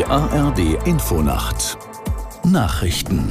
Die 0.00 0.06
ARD 0.06 0.86
Infonacht 0.86 1.76
Nachrichten 2.42 3.30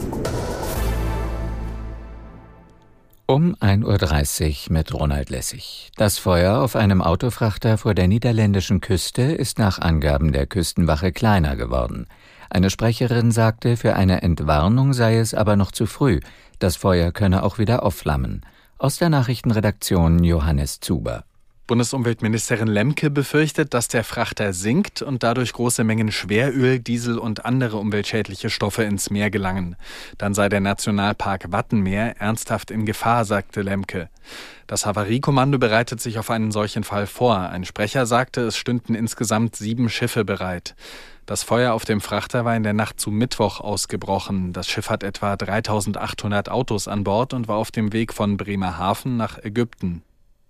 um 3.25 3.55
1.30 3.55 4.67
Uhr 4.67 4.73
mit 4.73 4.93
Ronald 4.93 5.31
Lessig. 5.31 5.89
Das 5.95 6.19
Feuer 6.19 6.61
auf 6.61 6.75
einem 6.75 7.01
Autofrachter 7.01 7.79
vor 7.79 7.95
der 7.95 8.07
niederländischen 8.07 8.81
Küste 8.81 9.23
ist 9.23 9.57
nach 9.57 9.79
Angaben 9.79 10.31
der 10.31 10.45
Küstenwache 10.45 11.11
kleiner 11.11 11.55
geworden. 11.55 12.05
Eine 12.51 12.69
Sprecherin 12.69 13.31
sagte, 13.31 13.75
für 13.75 13.95
eine 13.95 14.21
Entwarnung 14.21 14.93
sei 14.93 15.17
es 15.17 15.33
aber 15.33 15.55
noch 15.55 15.71
zu 15.71 15.87
früh. 15.87 16.19
Das 16.59 16.75
Feuer 16.75 17.11
könne 17.11 17.41
auch 17.41 17.57
wieder 17.57 17.81
aufflammen. 17.81 18.45
Aus 18.77 18.97
der 18.97 19.09
Nachrichtenredaktion 19.09 20.23
Johannes 20.23 20.81
Zuber. 20.81 21.23
Bundesumweltministerin 21.69 22.67
Lemke 22.67 23.11
befürchtet, 23.11 23.75
dass 23.75 23.87
der 23.87 24.03
Frachter 24.03 24.53
sinkt 24.53 25.03
und 25.03 25.21
dadurch 25.21 25.53
große 25.53 25.83
Mengen 25.83 26.11
Schweröl, 26.11 26.79
Diesel 26.79 27.19
und 27.19 27.45
andere 27.45 27.77
umweltschädliche 27.77 28.49
Stoffe 28.49 28.81
ins 28.81 29.11
Meer 29.11 29.29
gelangen. 29.29 29.75
Dann 30.17 30.33
sei 30.33 30.49
der 30.49 30.61
Nationalpark 30.61 31.51
Wattenmeer 31.51 32.19
ernsthaft 32.19 32.71
in 32.71 32.87
Gefahr, 32.87 33.23
sagte 33.23 33.61
Lemke. 33.61 34.09
Das 34.65 34.87
Havariekommando 34.87 35.59
bereitet 35.59 36.01
sich 36.01 36.17
auf 36.17 36.31
einen 36.31 36.51
solchen 36.51 36.83
Fall 36.83 37.05
vor. 37.05 37.37
Ein 37.37 37.65
Sprecher 37.65 38.07
sagte, 38.07 38.41
es 38.41 38.57
stünden 38.57 38.95
insgesamt 38.95 39.55
sieben 39.55 39.89
Schiffe 39.89 40.25
bereit. 40.25 40.75
Das 41.27 41.43
Feuer 41.43 41.73
auf 41.73 41.85
dem 41.85 42.01
Frachter 42.01 42.45
war 42.45 42.55
in 42.55 42.63
der 42.63 42.73
Nacht 42.73 42.99
zu 42.99 43.11
Mittwoch 43.11 43.59
ausgebrochen. 43.59 44.53
Das 44.53 44.67
Schiff 44.67 44.89
hat 44.89 45.03
etwa 45.03 45.35
3800 45.35 46.49
Autos 46.49 46.87
an 46.87 47.03
Bord 47.03 47.35
und 47.35 47.47
war 47.47 47.57
auf 47.57 47.69
dem 47.69 47.93
Weg 47.93 48.11
von 48.11 48.37
Bremerhaven 48.37 49.17
nach 49.17 49.37
Ägypten. 49.37 50.01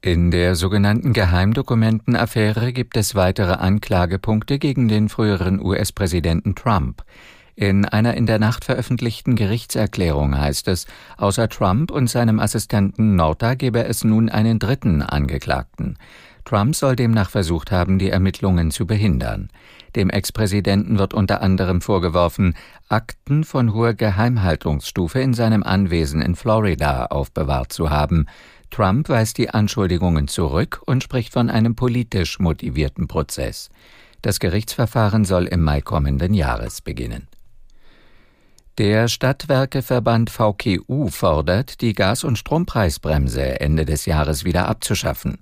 In 0.01 0.31
der 0.31 0.55
sogenannten 0.55 1.11
Geheimdokumentenaffäre 1.11 2.71
gibt 2.71 2.95
es 2.95 3.15
weitere 3.15 3.51
Anklagepunkte 3.51 4.57
gegen 4.57 4.87
den 4.87 5.09
früheren 5.09 5.59
US-Präsidenten 5.61 6.55
Trump. 6.55 7.03
In 7.57 7.83
einer 7.83 8.13
in 8.13 8.25
der 8.25 8.39
Nacht 8.39 8.63
veröffentlichten 8.63 9.35
Gerichtserklärung 9.35 10.39
heißt 10.39 10.69
es, 10.69 10.87
außer 11.17 11.49
Trump 11.49 11.91
und 11.91 12.09
seinem 12.09 12.39
Assistenten 12.39 13.17
Norta 13.17 13.55
gebe 13.55 13.83
es 13.83 14.05
nun 14.05 14.29
einen 14.29 14.57
dritten 14.57 15.01
Angeklagten. 15.01 15.97
Trump 16.45 16.75
soll 16.75 16.95
demnach 16.95 17.29
versucht 17.29 17.69
haben, 17.69 17.99
die 17.99 18.09
Ermittlungen 18.09 18.71
zu 18.71 18.87
behindern. 18.87 19.49
Dem 19.97 20.09
Ex-Präsidenten 20.09 20.97
wird 20.97 21.13
unter 21.13 21.41
anderem 21.41 21.81
vorgeworfen, 21.81 22.55
Akten 22.87 23.43
von 23.43 23.73
hoher 23.73 23.93
Geheimhaltungsstufe 23.93 25.19
in 25.19 25.33
seinem 25.33 25.61
Anwesen 25.61 26.21
in 26.21 26.35
Florida 26.35 27.07
aufbewahrt 27.07 27.73
zu 27.73 27.89
haben. 27.89 28.27
Trump 28.69 29.09
weist 29.09 29.37
die 29.37 29.49
Anschuldigungen 29.49 30.27
zurück 30.27 30.81
und 30.85 31.03
spricht 31.03 31.33
von 31.33 31.49
einem 31.49 31.75
politisch 31.75 32.39
motivierten 32.39 33.07
Prozess. 33.07 33.69
Das 34.21 34.39
Gerichtsverfahren 34.39 35.23
soll 35.23 35.45
im 35.45 35.63
Mai 35.63 35.79
kommenden 35.81 36.33
Jahres 36.33 36.81
beginnen. 36.81 37.28
Der 38.79 39.09
Stadtwerkeverband 39.09 40.29
VKU 40.29 41.09
fordert, 41.09 41.81
die 41.81 41.91
Gas- 41.91 42.23
und 42.23 42.37
Strompreisbremse 42.37 43.59
Ende 43.59 43.83
des 43.83 44.05
Jahres 44.05 44.45
wieder 44.45 44.69
abzuschaffen. 44.69 45.39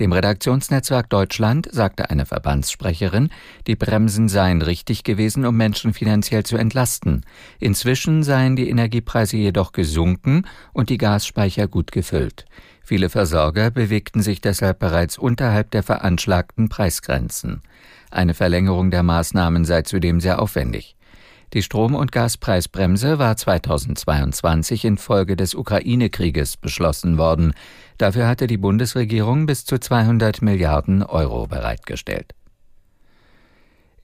Dem 0.00 0.10
Redaktionsnetzwerk 0.10 1.08
Deutschland 1.08 1.68
sagte 1.70 2.10
eine 2.10 2.26
Verbandssprecherin, 2.26 3.30
die 3.68 3.76
Bremsen 3.76 4.28
seien 4.28 4.60
richtig 4.60 5.04
gewesen, 5.04 5.46
um 5.46 5.56
Menschen 5.56 5.94
finanziell 5.94 6.42
zu 6.42 6.56
entlasten. 6.56 7.24
Inzwischen 7.60 8.24
seien 8.24 8.56
die 8.56 8.68
Energiepreise 8.68 9.36
jedoch 9.36 9.70
gesunken 9.70 10.42
und 10.72 10.90
die 10.90 10.98
Gasspeicher 10.98 11.68
gut 11.68 11.92
gefüllt. 11.92 12.44
Viele 12.82 13.08
Versorger 13.08 13.70
bewegten 13.70 14.20
sich 14.20 14.40
deshalb 14.40 14.80
bereits 14.80 15.16
unterhalb 15.16 15.70
der 15.70 15.84
veranschlagten 15.84 16.68
Preisgrenzen. 16.68 17.62
Eine 18.10 18.34
Verlängerung 18.34 18.90
der 18.90 19.04
Maßnahmen 19.04 19.64
sei 19.64 19.82
zudem 19.82 20.18
sehr 20.18 20.42
aufwendig. 20.42 20.96
Die 21.52 21.62
Strom- 21.62 21.96
und 21.96 22.12
Gaspreisbremse 22.12 23.18
war 23.18 23.36
2022 23.36 24.84
infolge 24.84 25.34
des 25.34 25.54
Ukraine-Krieges 25.54 26.56
beschlossen 26.56 27.18
worden. 27.18 27.54
Dafür 27.98 28.28
hatte 28.28 28.46
die 28.46 28.56
Bundesregierung 28.56 29.46
bis 29.46 29.64
zu 29.64 29.78
200 29.78 30.42
Milliarden 30.42 31.02
Euro 31.02 31.48
bereitgestellt. 31.48 32.34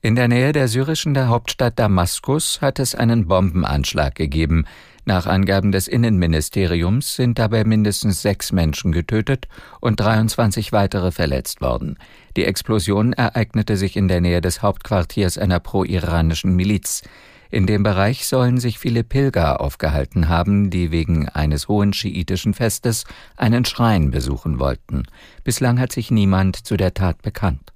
In 0.03 0.15
der 0.15 0.29
Nähe 0.29 0.53
der 0.53 0.69
syrischen 0.69 1.15
der 1.15 1.29
Hauptstadt 1.29 1.79
Damaskus 1.79 2.61
hat 2.61 2.79
es 2.79 2.95
einen 2.95 3.27
Bombenanschlag 3.27 4.15
gegeben. 4.15 4.65
Nach 5.05 5.27
Angaben 5.27 5.71
des 5.71 5.87
Innenministeriums 5.87 7.15
sind 7.15 7.39
dabei 7.39 7.63
mindestens 7.63 8.23
sechs 8.23 8.51
Menschen 8.51 8.91
getötet 8.91 9.47
und 9.81 10.01
23 10.01 10.73
weitere 10.73 11.13
verletzt 11.13 11.61
worden. 11.61 11.97
Die 12.37 12.45
Explosion 12.45 13.13
ereignete 13.13 13.77
sich 13.77 13.97
in 13.97 14.09
der 14.09 14.21
Nähe 14.21 14.41
des 14.41 14.63
Hauptquartiers 14.63 15.39
einer 15.39 15.61
pro-iranischen 15.61 16.57
Miliz. 16.57 17.03
In 17.51 17.67
dem 17.67 17.83
Bereich 17.83 18.27
sollen 18.27 18.59
sich 18.59 18.79
viele 18.79 19.05
Pilger 19.05 19.61
aufgehalten 19.61 20.29
haben, 20.29 20.71
die 20.71 20.91
wegen 20.91 21.29
eines 21.29 21.69
hohen 21.69 21.93
schiitischen 21.93 22.55
Festes 22.55 23.05
einen 23.37 23.65
Schrein 23.65 24.11
besuchen 24.11 24.59
wollten. 24.59 25.05
Bislang 25.45 25.79
hat 25.79 25.93
sich 25.93 26.11
niemand 26.11 26.57
zu 26.57 26.77
der 26.77 26.95
Tat 26.95 27.23
bekannt. 27.23 27.73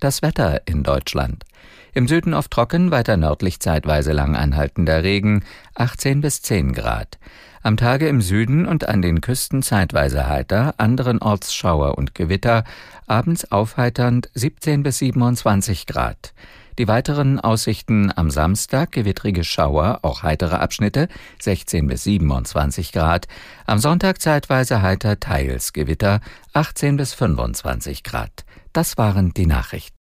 Das 0.00 0.22
Wetter 0.22 0.62
in 0.66 0.82
Deutschland. 0.82 1.44
Im 1.92 2.08
Süden 2.08 2.34
oft 2.34 2.50
trocken, 2.50 2.90
weiter 2.90 3.16
nördlich 3.16 3.60
zeitweise 3.60 4.12
lang 4.12 4.36
anhaltender 4.36 5.02
Regen, 5.02 5.44
18 5.74 6.20
bis 6.20 6.40
10 6.42 6.72
Grad. 6.72 7.18
Am 7.62 7.76
Tage 7.76 8.08
im 8.08 8.22
Süden 8.22 8.64
und 8.64 8.88
an 8.88 9.02
den 9.02 9.20
Küsten 9.20 9.62
zeitweise 9.62 10.28
heiter, 10.28 10.74
anderenorts 10.78 11.54
Schauer 11.54 11.98
und 11.98 12.14
Gewitter, 12.14 12.64
abends 13.06 13.50
aufheiternd 13.52 14.30
17 14.34 14.82
bis 14.82 14.98
27 14.98 15.86
Grad. 15.86 16.32
Die 16.78 16.88
weiteren 16.88 17.40
Aussichten 17.40 18.12
am 18.14 18.30
Samstag 18.30 18.92
gewittrige 18.92 19.44
Schauer, 19.44 20.00
auch 20.02 20.22
heitere 20.22 20.56
Abschnitte 20.56 21.08
16 21.40 21.86
bis 21.86 22.04
27 22.04 22.92
Grad. 22.92 23.26
Am 23.66 23.78
Sonntag 23.78 24.20
zeitweise 24.20 24.82
heiter, 24.82 25.20
teils 25.20 25.72
Gewitter 25.72 26.20
18 26.52 26.96
bis 26.96 27.14
25 27.14 28.02
Grad. 28.02 28.44
Das 28.72 28.96
waren 28.96 29.34
die 29.34 29.46
Nachrichten. 29.46 29.99